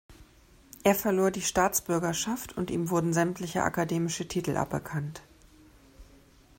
[0.83, 5.21] Er verlor die Staatsbürgerschaft und ihm wurden sämtliche akademische Titel aberkannt.